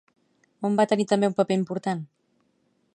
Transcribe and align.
On 0.69 0.79
va 0.79 0.85
tenir 0.93 1.05
també 1.11 1.31
un 1.31 1.37
paper 1.41 1.59
important? 1.59 2.05